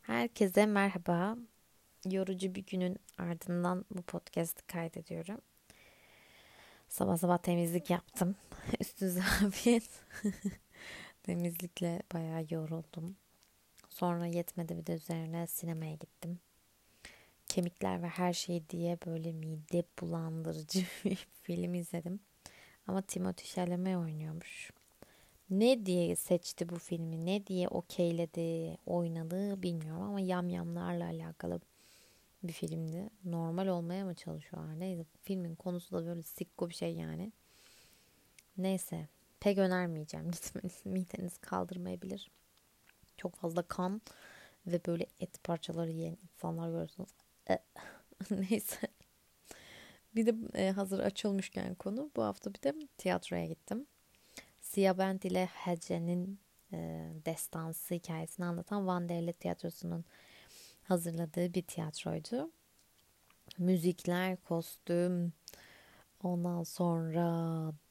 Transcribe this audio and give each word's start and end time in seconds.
Herkese 0.00 0.66
merhaba. 0.66 1.36
Yorucu 2.10 2.54
bir 2.54 2.66
günün 2.66 2.96
ardından 3.18 3.84
bu 3.90 4.02
podcast'ı 4.02 4.66
kaydediyorum. 4.66 5.40
Sabah 6.88 7.16
sabah 7.16 7.38
temizlik 7.38 7.90
yaptım. 7.90 8.36
Üstü 8.80 9.10
zafiyet. 9.10 9.90
Temizlikle 11.22 12.02
bayağı 12.14 12.46
yoruldum. 12.50 13.16
Sonra 13.88 14.26
yetmedi 14.26 14.76
bir 14.78 14.86
de 14.86 14.92
üzerine 14.92 15.46
sinemaya 15.46 15.94
gittim. 15.94 16.40
Kemikler 17.48 18.02
ve 18.02 18.08
her 18.08 18.32
şey 18.32 18.68
diye 18.70 18.98
böyle 19.06 19.32
mide 19.32 19.84
bulandırıcı 20.00 20.80
bir 21.04 21.28
film 21.42 21.74
izledim. 21.74 22.20
Ama 22.86 23.02
Timothy 23.02 23.54
Chalamet 23.54 23.96
oynuyormuş 23.96 24.70
ne 25.50 25.86
diye 25.86 26.16
seçti 26.16 26.68
bu 26.68 26.78
filmi, 26.78 27.26
ne 27.26 27.46
diye 27.46 27.68
okeyledi, 27.68 28.78
oynadı 28.86 29.62
bilmiyorum 29.62 30.02
ama 30.02 30.20
yamyamlarla 30.20 31.04
alakalı 31.04 31.60
bir 32.42 32.52
filmdi. 32.52 33.10
Normal 33.24 33.66
olmaya 33.66 34.04
mı 34.04 34.14
çalışıyorlar? 34.14 34.80
Neyse 34.80 35.04
filmin 35.22 35.54
konusu 35.54 35.96
da 35.96 36.06
böyle 36.06 36.22
sikko 36.22 36.68
bir 36.68 36.74
şey 36.74 36.94
yani. 36.94 37.32
Neyse 38.58 39.08
pek 39.40 39.58
önermeyeceğim. 39.58 40.30
Gitmeniz 40.30 40.80
mideniz 40.84 41.38
kaldırmayabilir. 41.38 42.30
Çok 43.16 43.34
fazla 43.34 43.62
kan 43.62 44.02
ve 44.66 44.80
böyle 44.86 45.06
et 45.20 45.44
parçaları 45.44 45.90
yiyen 45.90 46.16
insanlar 46.22 46.70
görürsünüz. 46.70 47.10
E, 47.50 47.58
neyse. 48.30 48.88
Bir 50.14 50.26
de 50.26 50.34
e, 50.54 50.70
hazır 50.70 50.98
açılmışken 50.98 51.74
konu 51.74 52.10
bu 52.16 52.22
hafta 52.22 52.54
bir 52.54 52.62
de 52.62 52.74
tiyatroya 52.98 53.46
gittim. 53.46 53.86
Siyabent 54.70 55.24
ile 55.24 55.46
Hece'nin 55.46 56.40
e, 56.72 56.78
destansı 57.26 57.94
hikayesini 57.94 58.46
anlatan 58.46 58.86
Van 58.86 59.08
Devlet 59.08 59.40
Tiyatrosu'nun 59.40 60.04
hazırladığı 60.82 61.54
bir 61.54 61.62
tiyatroydu. 61.62 62.50
Müzikler, 63.58 64.36
kostüm, 64.36 65.32
ondan 66.22 66.62
sonra 66.62 67.24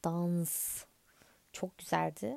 dans 0.04 0.84
çok 1.52 1.78
güzeldi. 1.78 2.36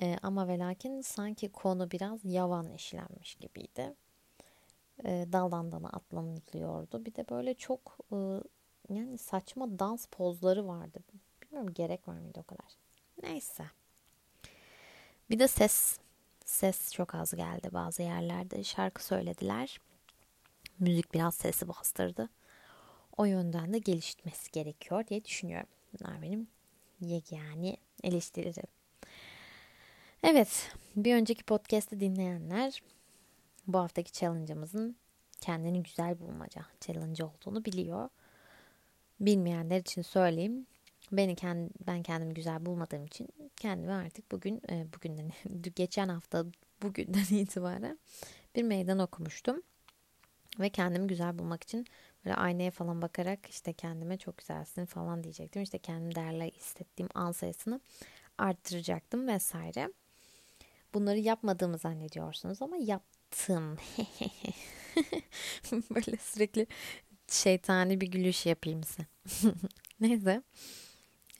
E, 0.00 0.16
ama 0.22 0.48
ve 0.48 0.58
lakin 0.58 1.00
sanki 1.00 1.52
konu 1.52 1.90
biraz 1.90 2.24
yavan 2.24 2.70
işlenmiş 2.70 3.34
gibiydi. 3.34 3.94
E, 5.04 5.26
daldan 5.32 5.72
dana 5.72 5.88
atlanılıyordu. 5.88 7.04
Bir 7.04 7.14
de 7.14 7.28
böyle 7.28 7.54
çok 7.54 7.98
e, 8.12 8.16
yani 8.94 9.18
saçma 9.18 9.78
dans 9.78 10.06
pozları 10.06 10.68
vardı. 10.68 10.98
Bilmiyorum 11.42 11.74
gerek 11.74 12.08
var 12.08 12.18
mıydı 12.18 12.40
o 12.40 12.42
kadar. 12.42 12.85
Neyse. 13.26 13.64
Bir 15.30 15.38
de 15.38 15.48
ses. 15.48 15.98
Ses 16.44 16.92
çok 16.92 17.14
az 17.14 17.32
geldi 17.34 17.68
bazı 17.72 18.02
yerlerde. 18.02 18.64
Şarkı 18.64 19.04
söylediler. 19.04 19.80
Müzik 20.78 21.14
biraz 21.14 21.34
sesi 21.34 21.68
bastırdı. 21.68 22.28
O 23.16 23.24
yönden 23.24 23.72
de 23.72 23.78
gelişmesi 23.78 24.50
gerekiyor 24.50 25.06
diye 25.06 25.24
düşünüyorum. 25.24 25.68
Bunlar 25.92 26.22
benim 26.22 26.48
yegani 27.00 27.76
eleştirilerim. 28.02 28.70
Evet, 30.22 30.72
bir 30.96 31.14
önceki 31.14 31.44
podcast'ı 31.44 32.00
dinleyenler 32.00 32.82
bu 33.66 33.78
haftaki 33.78 34.12
challenge'ımızın 34.12 34.96
kendini 35.40 35.82
güzel 35.82 36.20
bulmaca 36.20 36.62
challenge 36.80 37.24
olduğunu 37.24 37.64
biliyor. 37.64 38.08
Bilmeyenler 39.20 39.80
için 39.80 40.02
söyleyeyim. 40.02 40.66
Beni 41.12 41.36
kendi, 41.36 41.70
ben 41.86 42.02
kendimi 42.02 42.34
güzel 42.34 42.66
bulmadığım 42.66 43.04
için 43.04 43.28
kendimi 43.56 43.92
artık 43.92 44.32
bugün 44.32 44.62
e, 44.70 44.86
bugünden 44.96 45.32
geçen 45.76 46.08
hafta 46.08 46.44
bugünden 46.82 47.24
itibaren 47.30 47.98
bir 48.56 48.62
meydan 48.62 48.98
okumuştum. 48.98 49.62
Ve 50.60 50.70
kendimi 50.70 51.06
güzel 51.06 51.38
bulmak 51.38 51.62
için 51.62 51.86
böyle 52.24 52.36
aynaya 52.36 52.70
falan 52.70 53.02
bakarak 53.02 53.46
işte 53.48 53.72
kendime 53.72 54.18
çok 54.18 54.38
güzelsin 54.38 54.86
falan 54.86 55.24
diyecektim. 55.24 55.62
İşte 55.62 55.78
kendimi 55.78 56.14
değerli 56.14 56.50
hissettiğim 56.50 57.08
an 57.14 57.32
sayısını 57.32 57.80
arttıracaktım 58.38 59.28
vesaire. 59.28 59.92
Bunları 60.94 61.18
yapmadığımı 61.18 61.78
zannediyorsunuz 61.78 62.62
ama 62.62 62.76
yaptım. 62.76 63.76
böyle 65.72 66.16
sürekli 66.16 66.66
şeytani 67.28 68.00
bir 68.00 68.06
gülüş 68.06 68.46
yapayım 68.46 68.82
size. 68.84 69.06
Neyse. 70.00 70.42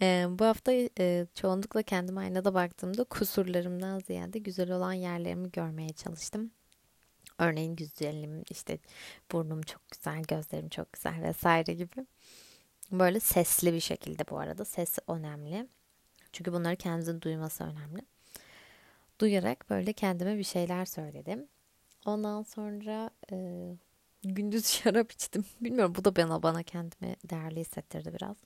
Ee, 0.02 0.26
bu 0.30 0.44
hafta 0.44 0.72
e, 0.98 1.26
çoğunlukla 1.34 1.82
kendime 1.82 2.20
aynada 2.20 2.54
baktığımda 2.54 3.04
kusurlarımdan 3.04 3.98
ziyade 3.98 4.38
güzel 4.38 4.70
olan 4.70 4.92
yerlerimi 4.92 5.50
görmeye 5.52 5.88
çalıştım. 5.88 6.50
Örneğin 7.38 7.76
güzelim, 7.76 8.42
işte 8.50 8.78
burnum 9.32 9.62
çok 9.62 9.90
güzel, 9.90 10.22
gözlerim 10.22 10.68
çok 10.68 10.92
güzel 10.92 11.22
vesaire 11.22 11.74
gibi. 11.74 12.06
Böyle 12.92 13.20
sesli 13.20 13.72
bir 13.72 13.80
şekilde 13.80 14.22
bu 14.30 14.38
arada. 14.38 14.64
Ses 14.64 14.98
önemli. 15.08 15.68
Çünkü 16.32 16.52
bunları 16.52 16.76
kendinizin 16.76 17.20
duyması 17.20 17.64
önemli. 17.64 18.00
Duyarak 19.20 19.70
böyle 19.70 19.92
kendime 19.92 20.38
bir 20.38 20.44
şeyler 20.44 20.84
söyledim. 20.84 21.48
Ondan 22.06 22.42
sonra 22.42 23.10
e, 23.32 23.36
gündüz 24.24 24.66
şarap 24.72 25.12
içtim. 25.12 25.44
Bilmiyorum 25.60 25.94
bu 25.98 26.04
da 26.04 26.16
bana 26.16 26.42
bana 26.42 26.62
kendimi 26.62 27.16
değerli 27.30 27.60
hissettirdi 27.60 28.14
biraz. 28.14 28.36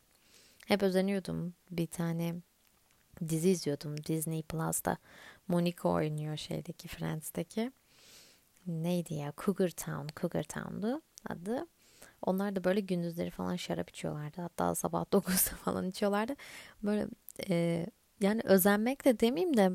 Hep 0.66 0.82
özeniyordum. 0.82 1.54
Bir 1.70 1.86
tane 1.86 2.34
dizi 3.28 3.50
izliyordum 3.50 4.04
Disney 4.04 4.42
Plus'ta. 4.42 4.96
Monica 5.48 5.88
oynuyor 5.88 6.36
şeydeki 6.36 6.88
Friends'teki. 6.88 7.72
Neydi 8.66 9.14
ya? 9.14 9.32
Cougar 9.44 9.68
Town. 9.70 10.06
Cougar 10.20 10.42
Town'du 10.42 11.02
adı. 11.28 11.66
Onlar 12.22 12.56
da 12.56 12.64
böyle 12.64 12.80
gündüzleri 12.80 13.30
falan 13.30 13.56
şarap 13.56 13.90
içiyorlardı. 13.90 14.40
Hatta 14.40 14.74
sabah 14.74 15.04
9'da 15.12 15.56
falan 15.56 15.88
içiyorlardı. 15.88 16.36
Böyle 16.82 17.06
e, 17.48 17.86
yani 18.20 18.40
özenmek 18.44 19.04
de 19.04 19.20
demeyeyim 19.20 19.56
de 19.56 19.70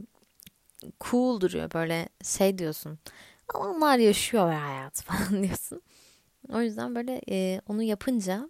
cool 1.01 1.41
duruyor. 1.41 1.71
Böyle 1.73 2.09
şey 2.23 2.57
diyorsun. 2.57 2.99
Onlar 3.53 3.97
yaşıyor 3.97 4.49
ve 4.49 4.55
hayat 4.55 5.01
falan 5.03 5.43
diyorsun. 5.43 5.81
O 6.53 6.61
yüzden 6.61 6.95
böyle 6.95 7.21
e, 7.29 7.61
onu 7.67 7.83
yapınca 7.83 8.49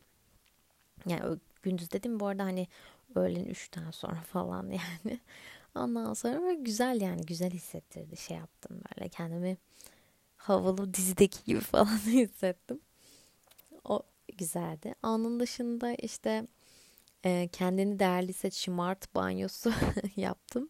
yani 1.07 1.39
gündüz 1.65 1.91
dedim 1.91 2.19
bu 2.19 2.27
arada 2.27 2.43
hani 2.43 2.67
öğlen 3.15 3.45
üçten 3.45 3.91
sonra 3.91 4.21
falan 4.21 4.63
yani. 4.69 5.19
Ondan 5.75 6.13
sonra 6.13 6.41
böyle 6.41 6.61
güzel 6.61 7.01
yani 7.01 7.21
güzel 7.21 7.51
hissettirdi 7.51 8.17
şey 8.17 8.37
yaptım 8.37 8.81
böyle 8.95 9.09
kendimi 9.09 9.57
havalı 10.37 10.93
dizideki 10.93 11.43
gibi 11.45 11.59
falan 11.59 11.97
hissettim. 12.05 12.79
O 13.83 14.03
güzeldi. 14.37 14.95
Onun 15.03 15.39
dışında 15.39 15.93
işte 15.93 16.47
e, 17.25 17.49
kendini 17.51 17.99
değerli 17.99 18.29
hisset 18.29 18.53
şımart 18.53 19.15
banyosu 19.15 19.73
yaptım. 20.15 20.69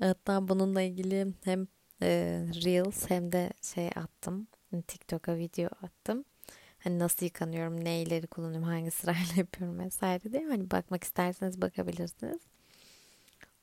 Hatta 0.00 0.48
bununla 0.48 0.82
ilgili 0.82 1.26
hem 1.44 1.68
e, 2.02 2.08
Reels 2.64 3.10
hem 3.10 3.32
de 3.32 3.50
şey 3.62 3.88
attım. 3.88 4.46
TikTok'a 4.86 5.36
video 5.36 5.70
attım 5.82 6.24
hani 6.86 6.98
nasıl 6.98 7.26
yıkanıyorum, 7.26 7.84
neyleri 7.84 8.26
kullanıyorum, 8.26 8.68
hangi 8.68 8.90
sırayla 8.90 9.22
yapıyorum 9.36 9.78
vesaire 9.78 10.32
diye 10.32 10.46
hani 10.46 10.70
bakmak 10.70 11.04
isterseniz 11.04 11.60
bakabilirsiniz. 11.60 12.38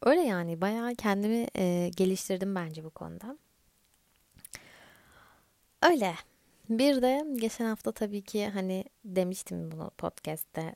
Öyle 0.01 0.21
yani 0.21 0.61
bayağı 0.61 0.95
kendimi 0.95 1.47
e, 1.57 1.91
geliştirdim 1.95 2.55
bence 2.55 2.83
bu 2.83 2.89
konuda. 2.89 3.37
Öyle. 5.81 6.15
Bir 6.69 7.01
de 7.01 7.25
geçen 7.35 7.65
hafta 7.65 7.91
tabii 7.91 8.21
ki 8.21 8.47
hani 8.47 8.83
demiştim 9.05 9.71
bunu 9.71 9.91
podcast'te 9.97 10.75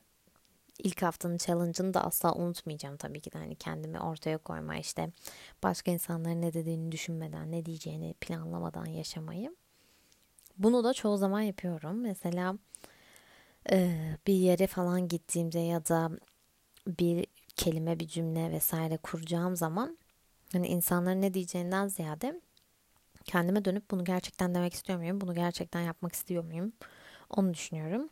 ilk 0.78 1.02
haftanın 1.02 1.36
challenge'ını 1.36 1.94
da 1.94 2.04
asla 2.04 2.34
unutmayacağım 2.34 2.96
tabii 2.96 3.20
ki 3.20 3.32
de 3.32 3.38
hani 3.38 3.54
kendimi 3.56 4.00
ortaya 4.00 4.38
koyma 4.38 4.76
işte 4.76 5.10
başka 5.62 5.90
insanların 5.90 6.42
ne 6.42 6.52
dediğini 6.52 6.92
düşünmeden 6.92 7.52
ne 7.52 7.64
diyeceğini 7.64 8.14
planlamadan 8.20 8.86
yaşamayı. 8.86 9.56
Bunu 10.58 10.84
da 10.84 10.92
çoğu 10.94 11.16
zaman 11.16 11.40
yapıyorum. 11.40 12.00
Mesela 12.00 12.54
bir 14.26 14.34
yere 14.34 14.66
falan 14.66 15.08
gittiğimde 15.08 15.58
ya 15.58 15.86
da 15.86 16.10
bir 16.86 17.26
kelime, 17.56 18.00
bir 18.00 18.08
cümle 18.08 18.52
vesaire 18.52 18.96
kuracağım 18.96 19.56
zaman 19.56 19.98
hani 20.52 20.66
insanların 20.66 21.22
ne 21.22 21.34
diyeceğinden 21.34 21.88
ziyade 21.88 22.40
kendime 23.24 23.64
dönüp 23.64 23.90
bunu 23.90 24.04
gerçekten 24.04 24.54
demek 24.54 24.74
istiyor 24.74 24.98
muyum? 24.98 25.20
Bunu 25.20 25.34
gerçekten 25.34 25.80
yapmak 25.80 26.14
istiyor 26.14 26.44
muyum? 26.44 26.72
Onu 27.30 27.54
düşünüyorum. 27.54 28.08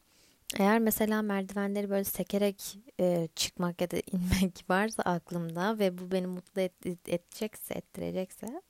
Eğer 0.58 0.78
mesela 0.78 1.22
merdivenleri 1.22 1.90
böyle 1.90 2.04
sekerek 2.04 2.78
e, 3.00 3.28
çıkmak 3.36 3.80
ya 3.80 3.90
da 3.90 3.96
inmek 4.12 4.64
varsa 4.70 5.02
aklımda 5.02 5.78
ve 5.78 5.98
bu 5.98 6.10
beni 6.10 6.26
mutlu 6.26 6.60
et, 6.60 6.86
edecekse, 6.86 7.74
ettirecekse 7.74 8.62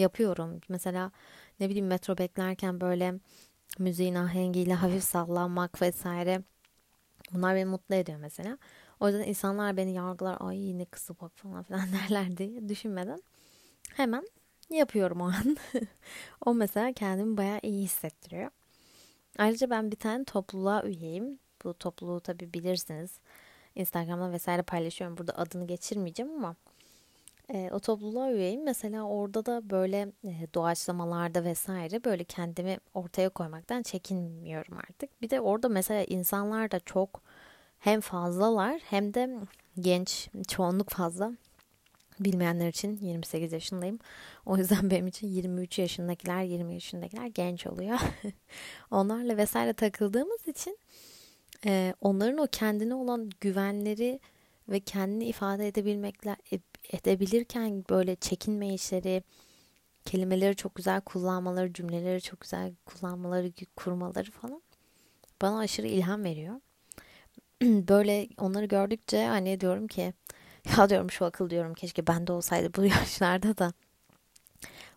yapıyorum. 0.00 0.60
Mesela 0.68 1.10
ne 1.60 1.68
bileyim 1.68 1.86
metro 1.86 2.18
beklerken 2.18 2.80
böyle 2.80 3.14
müziğin 3.78 4.14
ahengiyle 4.14 4.74
hafif 4.74 5.04
sallanmak 5.04 5.82
vesaire 5.82 6.42
bunlar 7.32 7.56
beni 7.56 7.64
mutlu 7.64 7.94
ediyor 7.94 8.18
mesela. 8.18 8.58
O 9.00 9.08
yüzden 9.08 9.24
insanlar 9.24 9.76
beni 9.76 9.92
yargılar 9.92 10.36
ay 10.40 10.78
ne 10.78 10.84
kısa 10.84 11.14
bak 11.20 11.32
falan 11.36 11.62
filan 11.62 11.88
derler 11.92 12.36
diye 12.36 12.68
düşünmeden 12.68 13.22
hemen 13.94 14.26
yapıyorum 14.70 15.20
o 15.20 15.24
an. 15.24 15.56
o 16.46 16.54
mesela 16.54 16.92
kendimi 16.92 17.36
bayağı 17.36 17.60
iyi 17.62 17.82
hissettiriyor. 17.82 18.50
Ayrıca 19.38 19.70
ben 19.70 19.90
bir 19.90 19.96
tane 19.96 20.24
topluluğa 20.24 20.82
üyeyim. 20.82 21.38
Bu 21.64 21.74
topluluğu 21.74 22.20
tabi 22.20 22.54
bilirsiniz. 22.54 23.20
Instagram'da 23.74 24.32
vesaire 24.32 24.62
paylaşıyorum. 24.62 25.16
Burada 25.16 25.32
adını 25.36 25.66
geçirmeyeceğim 25.66 26.32
ama 26.32 26.56
e, 27.54 27.70
o 27.72 27.80
topluluğa 27.80 28.32
üyeyim. 28.32 28.64
Mesela 28.64 29.02
orada 29.02 29.46
da 29.46 29.70
böyle 29.70 30.12
e, 30.24 30.54
doğaçlamalarda 30.54 31.44
vesaire 31.44 32.04
böyle 32.04 32.24
kendimi 32.24 32.78
ortaya 32.94 33.28
koymaktan 33.28 33.82
çekinmiyorum 33.82 34.76
artık. 34.76 35.22
Bir 35.22 35.30
de 35.30 35.40
orada 35.40 35.68
mesela 35.68 36.04
insanlar 36.04 36.70
da 36.70 36.80
çok 36.80 37.22
hem 37.78 38.00
fazlalar 38.00 38.80
hem 38.84 39.14
de 39.14 39.30
genç, 39.80 40.28
çoğunluk 40.48 40.90
fazla. 40.90 41.32
Bilmeyenler 42.20 42.68
için 42.68 42.96
28 42.96 43.52
yaşındayım. 43.52 43.98
O 44.46 44.56
yüzden 44.56 44.90
benim 44.90 45.06
için 45.06 45.28
23 45.28 45.78
yaşındakiler, 45.78 46.42
20 46.42 46.74
yaşındakiler 46.74 47.26
genç 47.26 47.66
oluyor. 47.66 47.98
Onlarla 48.90 49.36
vesaire 49.36 49.72
takıldığımız 49.72 50.48
için 50.48 50.78
e, 51.66 51.94
onların 52.00 52.38
o 52.38 52.46
kendine 52.52 52.94
olan 52.94 53.30
güvenleri 53.40 54.20
ve 54.68 54.80
kendini 54.80 55.24
ifade 55.24 55.68
edebilmekle 55.68 56.36
edebilirken 56.92 57.84
böyle 57.90 58.16
çekinmeyişleri, 58.16 59.22
kelimeleri 60.04 60.56
çok 60.56 60.74
güzel 60.74 61.00
kullanmaları, 61.00 61.72
cümleleri 61.72 62.20
çok 62.20 62.40
güzel 62.40 62.74
kullanmaları, 62.86 63.52
kurmaları 63.76 64.30
falan 64.30 64.62
bana 65.42 65.58
aşırı 65.58 65.86
ilham 65.86 66.24
veriyor. 66.24 66.60
böyle 67.62 68.28
onları 68.38 68.66
gördükçe 68.66 69.26
hani 69.26 69.60
diyorum 69.60 69.86
ki 69.86 70.14
ya 70.78 70.88
diyorum 70.88 71.10
şu 71.10 71.24
akıl 71.24 71.50
diyorum 71.50 71.74
keşke 71.74 72.06
bende 72.06 72.32
olsaydı 72.32 72.74
bu 72.76 72.84
yaşlarda 73.00 73.58
da 73.58 73.72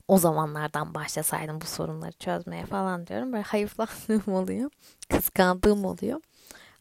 o 0.07 0.17
zamanlardan 0.17 0.93
başlasaydım 0.93 1.61
bu 1.61 1.65
sorunları 1.65 2.11
çözmeye 2.11 2.65
falan 2.65 3.07
diyorum. 3.07 3.33
Böyle 3.33 3.43
hayıflandığım 3.43 4.33
oluyor. 4.33 4.71
Kıskandığım 5.09 5.85
oluyor. 5.85 6.21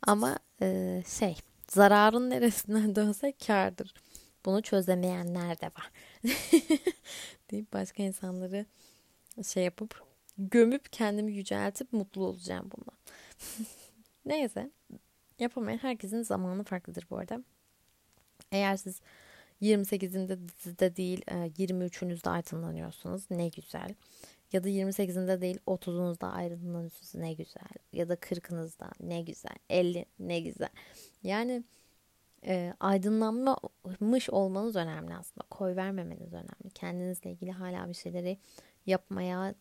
Ama 0.06 0.38
e, 0.62 1.02
şey 1.06 1.36
zararın 1.68 2.30
neresinden 2.30 2.94
dönse 2.96 3.32
kardır. 3.46 3.94
Bunu 4.44 4.62
çözemeyenler 4.62 5.60
de 5.60 5.66
var. 5.66 5.90
deyip 7.50 7.72
başka 7.72 8.02
insanları 8.02 8.66
şey 9.42 9.64
yapıp 9.64 10.02
gömüp 10.38 10.92
kendimi 10.92 11.32
yüceltip 11.32 11.92
mutlu 11.92 12.24
olacağım 12.26 12.70
bundan. 12.76 12.98
Neyse. 14.24 14.70
Yapamayan 15.38 15.78
herkesin 15.78 16.22
zamanı 16.22 16.64
farklıdır 16.64 17.06
bu 17.10 17.18
arada. 17.18 17.42
Eğer 18.52 18.76
siz 18.76 19.00
28'inde 19.62 20.48
dizide 20.48 20.96
değil 20.96 21.22
23'ünüzde 21.26 22.30
aydınlanıyorsunuz 22.30 23.30
ne 23.30 23.48
güzel. 23.48 23.94
Ya 24.52 24.64
da 24.64 24.68
28'inde 24.68 25.40
değil 25.40 25.58
30'unuzda 25.66 26.26
aydınlanıyorsunuz 26.26 27.14
ne 27.14 27.32
güzel. 27.32 27.72
Ya 27.92 28.08
da 28.08 28.14
40'ınızda 28.14 28.90
ne 29.00 29.22
güzel. 29.22 29.56
50 29.70 30.06
ne 30.18 30.40
güzel. 30.40 30.68
Yani 31.22 31.64
e, 32.46 32.74
aydınlanmış 32.80 34.30
olmanız 34.30 34.76
önemli 34.76 35.14
aslında. 35.14 35.46
Koy 35.50 35.76
vermemeniz 35.76 36.32
önemli. 36.32 36.70
Kendinizle 36.74 37.30
ilgili 37.30 37.52
hala 37.52 37.88
bir 37.88 37.94
şeyleri 37.94 38.38
yapmaya, 38.86 39.54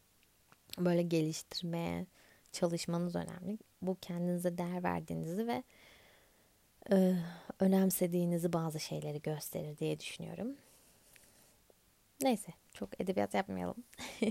böyle 0.80 1.02
geliştirmeye 1.02 2.06
çalışmanız 2.52 3.16
önemli. 3.16 3.58
Bu 3.82 3.98
kendinize 4.02 4.58
değer 4.58 4.84
verdiğinizi 4.84 5.48
ve 5.48 5.64
e, 6.92 7.16
önemsediğinizi 7.60 8.54
bazı 8.54 8.80
şeyleri 8.80 9.22
gösterir 9.22 9.78
diye 9.78 10.00
düşünüyorum. 10.00 10.56
Neyse 12.22 12.54
çok 12.74 13.02
edebiyat 13.02 13.34
yapmayalım. 13.34 13.84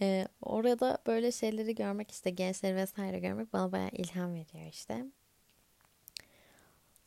e, 0.00 0.28
orada 0.42 0.98
böyle 1.06 1.32
şeyleri 1.32 1.74
görmek 1.74 2.10
işte 2.10 2.30
gençleri 2.30 2.76
vesaire 2.76 3.18
görmek 3.18 3.52
bana 3.52 3.72
bayağı 3.72 3.90
ilham 3.92 4.34
veriyor 4.34 4.66
işte. 4.70 5.04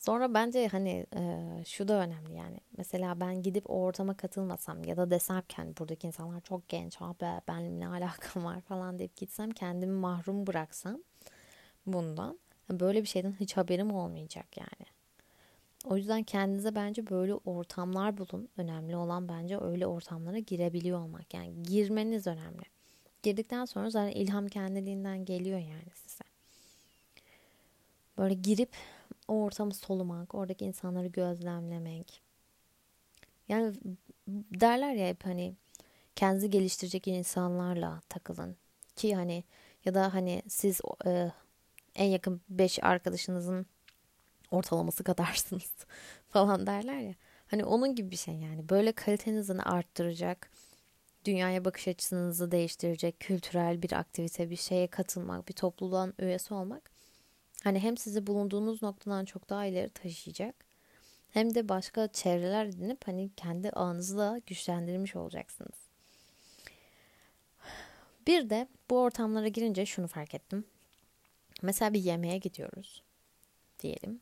Sonra 0.01 0.33
bence 0.33 0.67
hani 0.67 1.05
e, 1.15 1.63
şu 1.65 1.87
da 1.87 1.93
önemli 1.93 2.33
yani. 2.33 2.57
Mesela 2.77 3.19
ben 3.19 3.41
gidip 3.41 3.69
o 3.69 3.73
ortama 3.73 4.13
katılmasam 4.13 4.83
ya 4.83 4.97
da 4.97 5.11
desem 5.11 5.41
ki 5.41 5.55
hani 5.55 5.77
buradaki 5.77 6.07
insanlar 6.07 6.41
çok 6.41 6.69
genç 6.69 7.01
abi 7.01 7.25
benimle 7.47 7.79
ne 7.79 7.87
alakam 7.97 8.45
var 8.45 8.61
falan 8.61 8.99
deyip 8.99 9.15
gitsem 9.15 9.51
kendimi 9.51 9.93
mahrum 9.93 10.47
bıraksam 10.47 10.97
bundan 11.85 12.39
böyle 12.69 13.01
bir 13.01 13.07
şeyden 13.07 13.35
hiç 13.39 13.57
haberim 13.57 13.91
olmayacak 13.91 14.57
yani. 14.57 14.87
O 15.85 15.97
yüzden 15.97 16.23
kendinize 16.23 16.75
bence 16.75 17.09
böyle 17.09 17.33
ortamlar 17.33 18.17
bulun. 18.17 18.49
Önemli 18.57 18.95
olan 18.95 19.29
bence 19.29 19.59
öyle 19.59 19.87
ortamlara 19.87 20.39
girebiliyor 20.39 20.99
olmak. 20.99 21.33
Yani 21.33 21.63
girmeniz 21.63 22.27
önemli. 22.27 22.63
Girdikten 23.23 23.65
sonra 23.65 23.89
zaten 23.89 24.11
ilham 24.11 24.47
kendiliğinden 24.47 25.25
geliyor 25.25 25.59
yani 25.59 25.91
size. 25.95 26.23
Böyle 28.17 28.33
girip 28.33 28.69
o 29.27 29.33
ortamı 29.33 29.73
solumak, 29.73 30.35
oradaki 30.35 30.65
insanları 30.65 31.07
gözlemlemek. 31.07 32.21
Yani 33.47 33.75
derler 34.27 34.93
ya 34.93 35.07
hep 35.07 35.25
hani 35.25 35.55
kendinizi 36.15 36.49
geliştirecek 36.49 37.07
insanlarla 37.07 38.01
takılın. 38.09 38.55
Ki 38.95 39.15
hani 39.15 39.43
ya 39.85 39.93
da 39.93 40.13
hani 40.13 40.41
siz 40.47 40.81
e, 41.05 41.31
en 41.95 42.05
yakın 42.05 42.41
5 42.49 42.83
arkadaşınızın 42.83 43.65
ortalaması 44.51 45.03
kadarsınız 45.03 45.71
falan 46.29 46.67
derler 46.67 46.99
ya. 46.99 47.15
Hani 47.47 47.65
onun 47.65 47.95
gibi 47.95 48.11
bir 48.11 48.15
şey 48.17 48.35
yani. 48.35 48.69
Böyle 48.69 48.91
kalitenizi 48.91 49.53
arttıracak, 49.53 50.51
dünyaya 51.25 51.65
bakış 51.65 51.87
açınızı 51.87 52.51
değiştirecek, 52.51 53.19
kültürel 53.19 53.81
bir 53.81 53.91
aktivite, 53.91 54.49
bir 54.49 54.55
şeye 54.55 54.87
katılmak, 54.87 55.47
bir 55.47 55.53
topluluğun 55.53 56.13
üyesi 56.19 56.53
olmak. 56.53 56.90
Hani 57.63 57.79
hem 57.79 57.97
sizi 57.97 58.27
bulunduğunuz 58.27 58.81
noktadan 58.83 59.25
çok 59.25 59.49
daha 59.49 59.65
ileri 59.65 59.89
taşıyacak. 59.89 60.55
Hem 61.31 61.55
de 61.55 61.69
başka 61.69 62.07
çevreler 62.07 62.65
edinip 62.65 63.07
hani 63.07 63.29
kendi 63.37 63.69
ağınızı 63.69 64.17
da 64.17 64.41
güçlendirmiş 64.47 65.15
olacaksınız. 65.15 65.91
Bir 68.27 68.49
de 68.49 68.67
bu 68.89 68.99
ortamlara 68.99 69.47
girince 69.47 69.85
şunu 69.85 70.07
fark 70.07 70.35
ettim. 70.35 70.65
Mesela 71.61 71.93
bir 71.93 71.99
yemeğe 71.99 72.37
gidiyoruz 72.37 73.03
diyelim. 73.79 74.21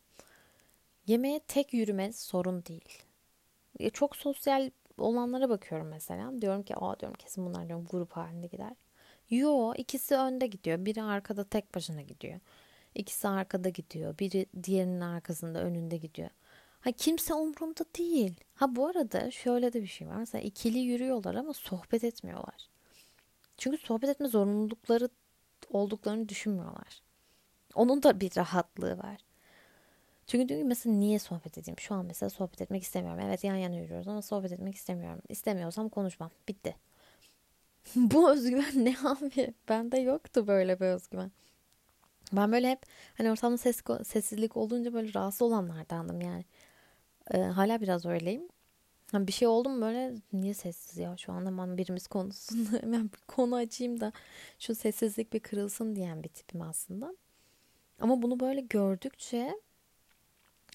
Yemeğe 1.07 1.39
tek 1.39 1.73
yürüme 1.73 2.13
sorun 2.13 2.65
değil. 2.65 3.03
E, 3.79 3.89
çok 3.89 4.15
sosyal 4.15 4.71
olanlara 4.97 5.49
bakıyorum 5.49 5.87
mesela. 5.87 6.41
Diyorum 6.41 6.63
ki 6.63 6.75
aa 6.77 6.99
diyorum 6.99 7.17
kesin 7.19 7.45
bunlar 7.45 7.67
diyorum 7.67 7.87
grup 7.91 8.11
halinde 8.11 8.47
gider. 8.47 8.73
Yo 9.29 9.73
ikisi 9.77 10.15
önde 10.15 10.47
gidiyor. 10.47 10.85
Biri 10.85 11.03
arkada 11.03 11.43
tek 11.43 11.75
başına 11.75 12.01
gidiyor. 12.01 12.39
İkisi 12.95 13.27
arkada 13.27 13.69
gidiyor. 13.69 14.19
Biri 14.19 14.45
diğerinin 14.63 15.01
arkasında 15.01 15.59
önünde 15.59 15.97
gidiyor. 15.97 16.29
Ha 16.81 16.91
kimse 16.91 17.33
umurumda 17.33 17.85
değil. 17.97 18.33
Ha 18.55 18.75
bu 18.75 18.87
arada 18.87 19.31
şöyle 19.31 19.73
de 19.73 19.81
bir 19.81 19.87
şey 19.87 20.07
var. 20.07 20.15
Mesela 20.15 20.41
ikili 20.41 20.79
yürüyorlar 20.79 21.35
ama 21.35 21.53
sohbet 21.53 22.03
etmiyorlar. 22.03 22.69
Çünkü 23.57 23.77
sohbet 23.77 24.09
etme 24.09 24.27
zorunlulukları 24.27 25.09
olduklarını 25.69 26.29
düşünmüyorlar. 26.29 27.01
Onun 27.75 28.03
da 28.03 28.19
bir 28.19 28.35
rahatlığı 28.37 28.97
var. 28.97 29.17
Çünkü 30.27 30.49
diyor 30.49 30.59
ki 30.59 30.65
mesela 30.65 30.95
niye 30.95 31.19
sohbet 31.19 31.57
edeyim? 31.57 31.79
Şu 31.79 31.95
an 31.95 32.05
mesela 32.05 32.29
sohbet 32.29 32.61
etmek 32.61 32.83
istemiyorum. 32.83 33.23
Evet 33.25 33.43
yan 33.43 33.55
yana 33.55 33.75
yürüyoruz 33.75 34.07
ama 34.07 34.21
sohbet 34.21 34.51
etmek 34.51 34.75
istemiyorum. 34.75 35.21
İstemiyorsam 35.29 35.89
konuşmam. 35.89 36.31
Bitti. 36.47 36.75
Bu 37.95 38.31
özgüven 38.31 38.85
ne 38.85 38.95
abi? 39.03 39.53
Bende 39.69 39.97
yoktu 39.97 40.47
böyle 40.47 40.79
bir 40.79 40.85
özgüven. 40.85 41.31
Ben 42.33 42.51
böyle 42.51 42.71
hep 42.71 42.81
hani 43.17 43.31
ortamda 43.31 43.57
ses, 43.57 43.81
sessizlik 44.03 44.57
olunca 44.57 44.93
böyle 44.93 45.13
rahatsız 45.13 45.41
olanlardandım 45.41 46.21
yani. 46.21 46.45
Ee, 47.31 47.37
hala 47.37 47.81
biraz 47.81 48.05
öyleyim. 48.05 48.47
Yani 49.13 49.27
bir 49.27 49.31
şey 49.31 49.47
oldu 49.47 49.69
mu 49.69 49.81
böyle 49.81 50.15
niye 50.33 50.53
sessiz 50.53 50.97
ya 50.97 51.17
şu 51.17 51.33
anda 51.33 51.49
hemen 51.49 51.77
birimiz 51.77 52.07
konuşsun 52.07 52.67
hemen 52.81 53.03
bir 53.03 53.19
konu 53.27 53.55
açayım 53.55 53.99
da 53.99 54.13
şu 54.59 54.75
sessizlik 54.75 55.33
bir 55.33 55.39
kırılsın 55.39 55.95
diyen 55.95 56.23
bir 56.23 56.29
tipim 56.29 56.61
aslında. 56.61 57.15
Ama 57.99 58.21
bunu 58.21 58.39
böyle 58.39 58.61
gördükçe 58.61 59.61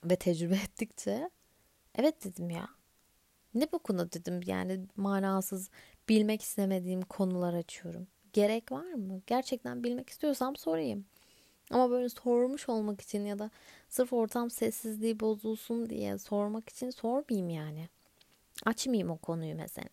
ve 0.04 0.16
tecrübe 0.16 0.54
ettikçe 0.64 1.30
evet 1.94 2.24
dedim 2.24 2.50
ya. 2.50 2.68
Ne 3.54 3.72
bu 3.72 3.78
konu 3.78 4.12
dedim 4.12 4.40
yani 4.46 4.86
manasız 4.96 5.70
bilmek 6.08 6.42
istemediğim 6.42 7.02
konular 7.02 7.54
açıyorum. 7.54 8.06
Gerek 8.32 8.72
var 8.72 8.92
mı? 8.92 9.22
Gerçekten 9.26 9.84
bilmek 9.84 10.10
istiyorsam 10.10 10.56
sorayım. 10.56 11.06
Ama 11.70 11.90
böyle 11.90 12.08
sormuş 12.08 12.68
olmak 12.68 13.00
için 13.00 13.24
ya 13.24 13.38
da 13.38 13.50
sırf 13.88 14.12
ortam 14.12 14.50
sessizliği 14.50 15.20
bozulsun 15.20 15.90
diye 15.90 16.18
sormak 16.18 16.68
için 16.68 16.90
sormayayım 16.90 17.48
yani. 17.50 17.88
Açmayayım 18.64 19.10
o 19.10 19.16
konuyu 19.16 19.54
mesela. 19.54 19.88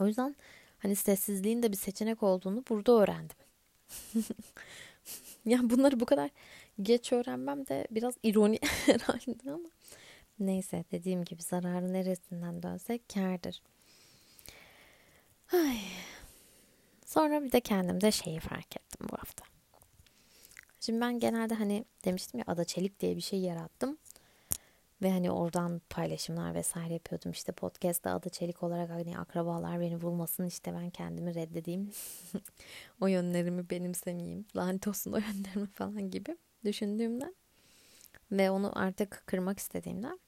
O 0.00 0.06
yüzden 0.06 0.36
hani 0.78 0.96
sessizliğin 0.96 1.62
de 1.62 1.72
bir 1.72 1.76
seçenek 1.76 2.22
olduğunu 2.22 2.64
burada 2.68 2.92
öğrendim. 2.92 3.36
ya 5.44 5.58
bunları 5.62 6.00
bu 6.00 6.06
kadar 6.06 6.30
geç 6.82 7.12
öğrenmem 7.12 7.66
de 7.66 7.86
biraz 7.90 8.14
ironi 8.22 8.58
herhalde 8.86 9.50
ama 9.50 9.68
neyse 10.38 10.84
dediğim 10.92 11.24
gibi 11.24 11.42
zararı 11.42 11.92
neresinden 11.92 12.62
dönsek 12.62 13.08
kardır. 13.14 13.62
Ay. 15.52 15.78
Sonra 17.06 17.44
bir 17.44 17.52
de 17.52 17.60
kendimde 17.60 18.12
şeyi 18.12 18.40
fark 18.40 18.76
ettim 18.76 19.06
bu 19.12 19.16
hafta. 19.16 19.53
Şimdi 20.84 21.00
ben 21.00 21.18
genelde 21.18 21.54
hani 21.54 21.84
demiştim 22.04 22.38
ya 22.38 22.44
Ada 22.46 22.64
Çelik 22.64 23.00
diye 23.00 23.16
bir 23.16 23.20
şey 23.20 23.40
yarattım. 23.40 23.98
Ve 25.02 25.10
hani 25.10 25.30
oradan 25.30 25.80
paylaşımlar 25.90 26.54
vesaire 26.54 26.92
yapıyordum. 26.92 27.30
İşte 27.30 27.52
podcast'ta 27.52 28.10
Ada 28.10 28.28
Çelik 28.28 28.62
olarak 28.62 28.90
hani 28.90 29.18
akrabalar 29.18 29.80
beni 29.80 30.00
bulmasın 30.00 30.46
işte 30.46 30.74
ben 30.74 30.90
kendimi 30.90 31.34
reddedeyim. 31.34 31.90
o 33.00 33.06
yönlerimi 33.06 33.70
benimsemeyeyim. 33.70 34.46
Lanet 34.56 34.88
olsun 34.88 35.12
o 35.12 35.16
yönlerimi 35.16 35.66
falan 35.66 36.10
gibi 36.10 36.36
düşündüğümden. 36.64 37.34
Ve 38.32 38.50
onu 38.50 38.78
artık 38.78 39.22
kırmak 39.26 39.58
istediğimden. 39.58 40.18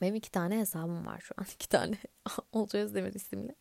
Benim 0.00 0.14
iki 0.14 0.30
tane 0.30 0.58
hesabım 0.58 1.06
var 1.06 1.20
şu 1.20 1.34
an. 1.38 1.46
iki 1.54 1.68
tane 1.68 1.96
Olcay 2.52 2.82
Özdemir 2.82 3.14
isimli. 3.14 3.54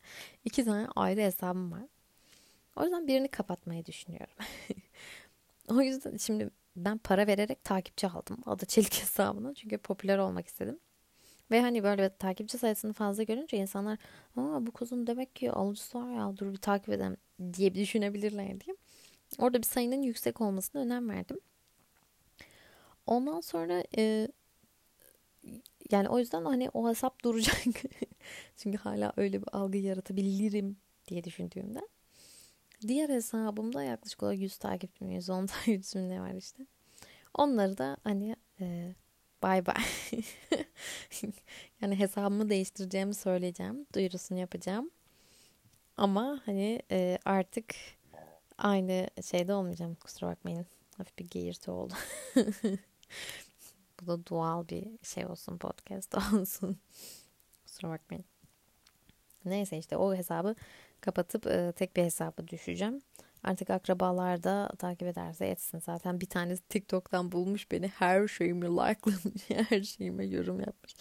iki 0.46 0.66
tane 0.66 0.88
ayrı 0.96 1.22
hesabım 1.22 1.72
var. 1.72 1.84
O 2.76 2.84
yüzden 2.84 3.08
birini 3.08 3.28
kapatmayı 3.28 3.86
düşünüyorum. 3.86 4.36
o 5.76 5.82
yüzden 5.82 6.18
şimdi 6.18 6.50
ben 6.76 6.98
para 6.98 7.28
vererek 7.28 7.64
takipçi 7.64 8.08
aldım. 8.08 8.38
Ada 8.46 8.66
Çelik 8.66 8.94
hesabına. 9.02 9.54
Çünkü 9.54 9.78
popüler 9.78 10.18
olmak 10.18 10.48
istedim. 10.48 10.80
Ve 11.52 11.62
hani 11.62 11.84
böyle 11.84 12.18
takipçi 12.18 12.58
sayısını 12.58 12.94
fazla 12.94 13.24
görünce 13.24 13.58
insanlar 13.58 13.98
Aa, 14.38 14.68
bu 14.68 14.72
kızın 14.72 15.08
demek 15.08 15.36
ki 15.36 15.52
alıcısı 15.52 15.98
var 16.00 16.12
ya 16.14 16.38
dur 16.38 16.54
bir 16.54 16.58
takip 16.58 16.90
edelim 16.90 17.18
diye 17.54 17.74
bir 17.74 17.80
düşünebilirler 17.80 18.62
diye. 18.62 18.76
Orada 19.40 19.58
bir 19.58 19.64
sayının 19.68 20.02
yüksek 20.02 20.42
olmasına 20.42 20.82
önem 20.82 21.10
verdim. 21.10 21.40
Ondan 23.06 23.42
sonra 23.42 23.84
e, 23.98 24.28
yani 25.92 26.10
o 26.10 26.20
yüzden 26.20 26.46
hani 26.46 26.70
o 26.74 26.90
hesap 26.90 27.24
duracak. 27.24 27.58
Çünkü 28.58 28.78
hala 28.78 29.14
öyle 29.18 29.42
bir 29.42 29.48
algı 29.52 29.78
yaratabilirim 29.78 30.78
diye 31.08 31.24
düşündüğümden. 31.24 31.90
Diğer 32.88 33.10
hesabımda 33.10 33.84
yaklaşık 33.84 34.24
olarak 34.24 34.40
100 34.40 34.58
takipçim, 34.58 35.10
110 35.10 35.46
takipçim 35.46 36.10
ne 36.10 36.22
var 36.22 36.34
işte. 36.34 36.66
Onları 37.34 37.78
da 37.78 37.98
hani 38.04 38.36
e, 38.62 38.96
bay 39.44 39.66
bay. 39.66 39.84
yani 41.82 42.00
hesabımı 42.00 42.50
değiştireceğimi 42.50 43.14
söyleyeceğim. 43.14 43.86
Duyurusunu 43.96 44.40
yapacağım. 44.40 44.90
Ama 45.98 46.42
hani 46.46 46.82
e, 46.92 47.18
artık 47.26 47.76
aynı 48.58 49.08
şeyde 49.26 49.54
olmayacağım. 49.54 49.96
Kusura 49.96 50.30
bakmayın. 50.30 50.66
Hafif 50.98 51.20
bir 51.20 51.30
geğirti 51.30 51.72
oldu. 51.72 51.94
Bu 54.02 54.08
da 54.08 54.28
doğal 54.28 54.68
bir 54.68 54.88
şey 55.04 55.26
olsun 55.26 55.58
podcast 55.58 56.16
olsun. 56.34 56.80
Kusura 57.66 57.90
bakmayın. 57.90 58.26
Neyse 59.46 59.78
işte 59.78 59.98
o 59.98 60.16
hesabı 60.16 60.56
kapatıp 61.02 61.48
e, 61.48 61.72
tek 61.76 61.96
bir 61.96 62.04
hesabı 62.04 62.48
düşeceğim. 62.48 63.02
Artık 63.44 63.70
akrabalar 63.70 64.44
da 64.44 64.70
takip 64.78 65.08
ederse 65.08 65.48
etsin. 65.48 65.80
Zaten 65.80 66.22
bir 66.22 66.26
tanesi 66.26 66.64
TikTok'tan 66.70 67.32
bulmuş 67.32 67.72
beni. 67.72 67.88
Her 67.88 68.28
şeyimi 68.28 68.66
likelamış. 68.66 69.50
Her 69.70 69.84
şeyime 69.84 70.26
yorum 70.26 70.60
yapmış. 70.60 70.96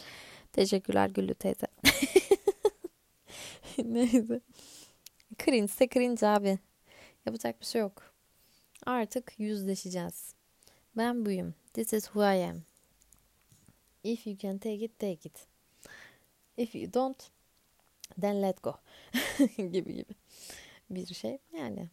Teşekkürler 0.52 1.10
Güllü 1.10 1.34
teyze. 1.34 1.66
Neyse. 3.84 4.40
Cringe 5.38 5.64
ise 5.64 5.88
cringe 5.88 6.26
abi. 6.26 6.58
Yapacak 7.26 7.60
bir 7.60 7.66
şey 7.66 7.80
yok. 7.80 8.02
Artık 8.86 9.32
yüzleşeceğiz. 9.38 10.34
Ben 10.96 11.26
buyum. 11.26 11.54
This 11.74 11.92
is 11.92 12.04
who 12.04 12.22
I 12.22 12.44
am. 12.44 12.62
If 14.04 14.26
you 14.26 14.36
can 14.36 14.58
take 14.58 14.84
it, 14.84 14.98
take 14.98 15.28
it. 15.28 15.46
If 16.56 16.74
you 16.74 16.92
don't, 16.92 17.30
then 18.20 18.42
let 18.42 18.62
go. 18.62 18.74
gibi 19.56 19.94
gibi 19.94 20.14
bir 20.90 21.14
şey. 21.14 21.38
Yani 21.56 21.88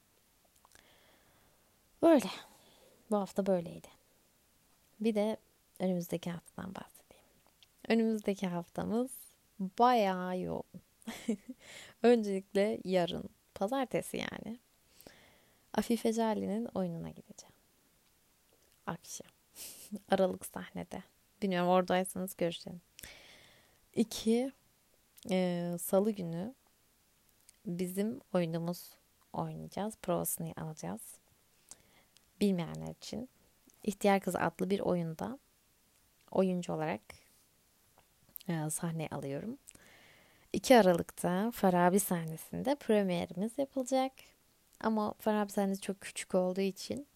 böyle. 2.01 2.29
Bu 3.12 3.17
hafta 3.17 3.46
böyleydi. 3.46 3.88
Bir 5.00 5.15
de 5.15 5.38
önümüzdeki 5.79 6.32
haftadan 6.32 6.75
bahsedeyim. 6.75 7.25
Önümüzdeki 7.88 8.48
haftamız 8.48 9.12
bayağı 9.60 10.39
yoğun. 10.39 10.82
Öncelikle 12.03 12.79
yarın, 12.84 13.29
pazartesi 13.55 14.17
yani. 14.17 14.60
Afife 15.74 16.13
Cali'nin 16.13 16.65
oyununa 16.75 17.10
gideceğim. 17.10 17.55
Akşam. 18.86 19.27
Aralık 20.10 20.46
sahnede. 20.46 21.03
Bilmiyorum 21.41 21.70
oradaysanız 21.70 22.38
görüşelim. 22.38 22.82
İki, 23.94 24.51
e, 25.32 25.72
salı 25.82 26.12
günü 26.12 26.53
bizim 27.65 28.22
oyunumuz 28.34 28.96
oynayacağız. 29.34 29.96
Provasını 29.96 30.53
alacağız. 30.58 31.01
Bilmeyenler 32.41 32.91
için. 32.91 33.29
İhtiyar 33.84 34.20
Kız 34.20 34.36
adlı 34.36 34.70
bir 34.70 34.79
oyunda 34.79 35.39
oyuncu 36.32 36.74
olarak 36.74 37.01
e, 38.48 38.70
sahne 38.70 39.08
alıyorum. 39.12 39.58
2 40.53 40.77
Aralık'ta 40.77 41.51
Farabi 41.51 42.00
sahnesinde 42.00 42.75
premierimiz 42.75 43.58
yapılacak. 43.58 44.12
Ama 44.79 45.13
Farabi 45.20 45.51
sahnesi 45.51 45.82
çok 45.82 46.01
küçük 46.01 46.36
olduğu 46.36 46.62
için 46.62 47.08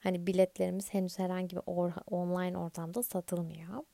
hani 0.00 0.26
biletlerimiz 0.26 0.94
henüz 0.94 1.18
herhangi 1.18 1.56
bir 1.56 1.62
or- 1.62 2.02
online 2.06 2.58
ortamda 2.58 3.02
satılmıyor. 3.02 3.84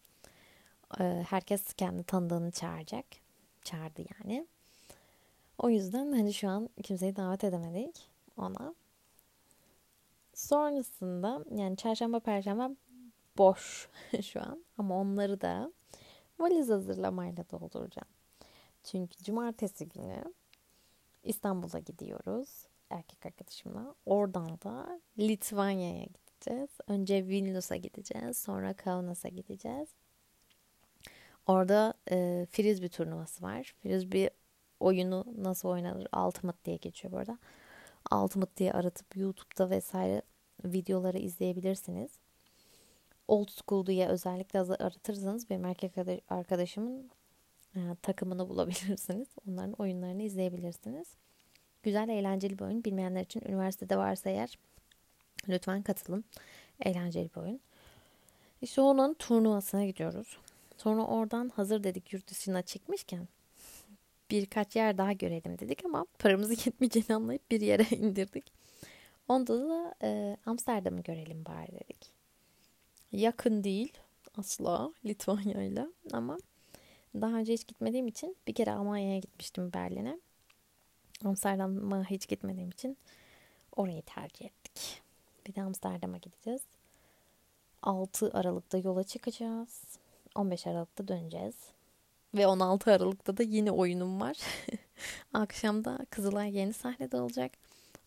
E, 1.01 1.25
herkes 1.29 1.73
kendi 1.73 2.05
tanıdığını 2.05 2.51
çağıracak. 2.51 3.24
Çağırdı 3.65 4.05
yani. 4.21 4.47
O 5.59 5.69
yüzden 5.71 6.13
hani 6.13 6.35
şu 6.35 6.49
an 6.49 6.69
kimseyi 6.83 7.17
davet 7.17 7.45
edemedik 7.45 8.11
ona. 8.37 8.75
Sonrasında 10.35 11.45
yani 11.51 11.77
çarşamba 11.77 12.21
perşembe 12.21 12.77
boş 13.39 13.89
şu 14.23 14.41
an 14.41 14.65
ama 14.79 15.01
onları 15.01 15.41
da 15.41 15.73
valiz 16.39 16.69
hazırlamayla 16.69 17.45
dolduracağım. 17.51 18.09
Çünkü 18.85 19.25
cumartesi 19.25 19.89
günü 19.89 20.25
İstanbul'a 21.23 21.79
gidiyoruz 21.79 22.67
erkek 22.91 23.27
arkadaşımla. 23.27 23.95
Oradan 24.07 24.49
da 24.49 25.01
Litvanya'ya 25.19 26.05
gideceğiz. 26.05 26.71
Önce 26.87 27.27
Vilnius'a 27.27 27.77
gideceğiz. 27.77 28.39
Sonra 28.39 28.75
Kaunas'a 28.75 29.29
gideceğiz. 29.29 29.89
Orada 31.47 31.95
e, 32.11 32.47
frisbee 32.51 32.89
turnuvası 32.89 33.43
var. 33.43 33.75
Frisbee 33.83 34.31
oyunu 34.81 35.25
nasıl 35.39 35.69
oynanır 35.69 36.07
Ultimate 36.27 36.65
diye 36.65 36.77
geçiyor 36.77 37.13
bu 37.13 37.19
arada. 37.19 37.39
Ultimate 38.13 38.57
diye 38.57 38.73
aratıp 38.73 39.17
YouTube'da 39.17 39.71
vesaire 39.71 40.23
videoları 40.65 41.19
izleyebilirsiniz. 41.19 42.11
Old 43.29 43.49
School 43.49 43.87
diye 43.87 44.09
özellikle 44.09 44.61
aratırsanız 44.61 45.51
benim 45.51 45.65
erkek 45.65 45.93
arkadaşımın 46.29 47.11
e, 47.77 47.81
takımını 48.03 48.49
bulabilirsiniz. 48.49 49.29
Onların 49.49 49.73
oyunlarını 49.73 50.23
izleyebilirsiniz. 50.23 51.09
Güzel, 51.83 52.09
eğlenceli 52.09 52.59
bir 52.59 52.65
oyun. 52.65 52.85
Bilmeyenler 52.85 53.23
için 53.23 53.43
üniversitede 53.47 53.97
varsa 53.97 54.31
eğer 54.31 54.59
lütfen 55.49 55.83
katılın. 55.83 56.25
Eğlenceli 56.81 57.31
bir 57.37 57.41
oyun. 57.41 57.61
İşte 58.63 58.81
onun 58.81 59.15
turnuvasına 59.15 59.85
gidiyoruz. 59.85 60.39
Sonra 60.77 61.05
oradan 61.05 61.49
hazır 61.49 61.85
dedik 61.85 62.13
yurt 62.13 62.31
dışına 62.31 62.63
çıkmışken 62.63 63.29
birkaç 64.31 64.77
yer 64.77 64.99
daha 64.99 65.13
görelim 65.13 65.59
dedik 65.59 65.85
ama 65.85 66.07
paramızı 66.19 66.53
yetmeyeceğini 66.67 67.15
anlayıp 67.15 67.51
bir 67.51 67.61
yere 67.61 67.87
indirdik. 67.97 68.53
Onda 69.29 69.69
da 69.69 69.95
e, 70.03 70.37
Amsterdam'ı 70.47 71.03
görelim 71.03 71.45
bari 71.45 71.73
dedik. 71.73 72.13
Yakın 73.13 73.65
değil 73.65 73.93
asla 74.39 74.93
Litvanya 75.05 75.63
ile 75.63 75.87
ama 76.13 76.39
daha 77.15 77.37
önce 77.37 77.53
hiç 77.53 77.67
gitmediğim 77.67 78.09
için 78.09 78.37
bir 78.47 78.55
kere 78.55 78.73
Almanya'ya 78.73 79.19
gitmiştim 79.19 79.73
Berlin'e. 79.73 80.21
Amsterdam'a 81.25 82.05
hiç 82.05 82.29
gitmediğim 82.29 82.71
için 82.71 82.97
orayı 83.77 84.03
tercih 84.03 84.45
ettik. 84.47 85.03
Bir 85.47 85.55
de 85.55 85.63
Amsterdam'a 85.63 86.17
gideceğiz. 86.17 86.63
6 87.83 88.31
Aralık'ta 88.33 88.79
yola 88.79 89.05
çıkacağız. 89.05 89.99
15 90.35 90.67
Aralık'ta 90.67 91.09
döneceğiz. 91.09 91.55
Ve 92.35 92.47
16 92.47 92.93
Aralık'ta 92.93 93.37
da 93.37 93.43
yine 93.43 93.71
oyunum 93.71 94.21
var. 94.21 94.37
Akşamda 95.33 95.99
Kızılay 96.11 96.57
yeni 96.57 96.73
sahnede 96.73 97.17
olacak. 97.17 97.53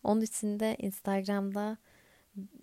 Onun 0.04 0.22
için 0.22 0.60
de 0.60 0.76
Instagram'da 0.80 1.78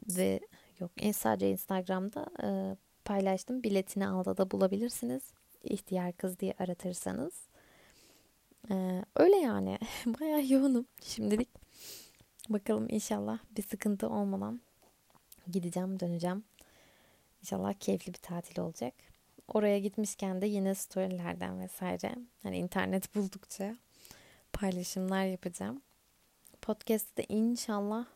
ve 0.08 0.40
yok 0.80 0.90
sadece 1.14 1.50
Instagram'da 1.50 2.26
e, 2.42 2.76
paylaştım. 3.04 3.62
Biletini 3.62 4.06
alda 4.06 4.36
da 4.36 4.50
bulabilirsiniz. 4.50 5.22
İhtiyar 5.64 6.12
kız 6.12 6.40
diye 6.40 6.54
aratırsanız. 6.58 7.32
E, 8.70 9.04
öyle 9.16 9.36
yani. 9.36 9.78
Bayağı 10.06 10.46
yoğunum 10.46 10.86
şimdilik. 11.02 11.48
Bakalım 12.48 12.86
inşallah 12.90 13.38
bir 13.56 13.62
sıkıntı 13.62 14.08
olmadan 14.08 14.60
gideceğim 15.52 16.00
döneceğim. 16.00 16.44
İnşallah 17.42 17.72
keyifli 17.72 18.12
bir 18.12 18.18
tatil 18.18 18.60
olacak. 18.60 18.94
Oraya 19.48 19.78
gitmişken 19.78 20.42
de 20.42 20.46
yine 20.46 20.74
storylerden 20.74 21.60
vesaire 21.60 22.14
hani 22.42 22.58
internet 22.58 23.14
buldukça 23.14 23.76
paylaşımlar 24.52 25.24
yapacağım. 25.24 25.82
Podcast'ı 26.62 27.16
da 27.16 27.22
inşallah 27.28 28.06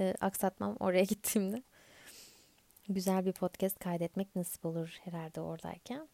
e, 0.00 0.14
aksatmam 0.20 0.76
oraya 0.80 1.04
gittiğimde. 1.04 1.62
Güzel 2.88 3.26
bir 3.26 3.32
podcast 3.32 3.78
kaydetmek 3.78 4.36
nasip 4.36 4.66
olur 4.66 4.98
herhalde 5.04 5.40
oradayken. 5.40 6.08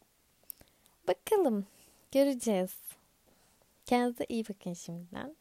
Bakalım. 1.09 1.66
Göreceğiz. 2.12 2.76
Kendinize 3.87 4.26
iyi 4.28 4.45
bakın 4.49 4.73
şimdiden. 4.73 5.37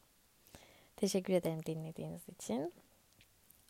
Teşekkür 0.97 1.33
ederim 1.33 1.65
dinlediğiniz 1.65 2.21
için. 2.29 2.73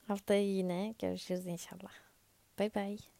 Haftaya 0.07 0.43
yine 0.43 0.95
görüşürüz 0.99 1.45
inşallah. 1.45 1.91
Bay 2.59 2.75
bay. 2.75 3.14